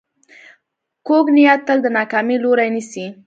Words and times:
کوږ 1.07 1.25
نیت 1.35 1.59
تل 1.67 1.77
د 1.83 1.87
ناکامۍ 1.97 2.35
لوری 2.43 2.69
نیسي 2.75 3.05